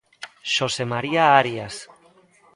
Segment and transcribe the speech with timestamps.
[0.53, 1.75] Xosé María Arias.